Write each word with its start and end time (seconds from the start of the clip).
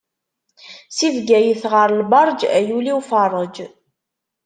Si 0.95 1.07
Bgayet 1.15 1.63
ɣer 1.73 1.89
Lberǧ, 1.99 2.39
ay 2.57 2.67
ul-iw 2.77 2.99
ferreǧ! 3.09 3.55